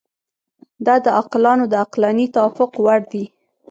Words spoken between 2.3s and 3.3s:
توافق وړ دي.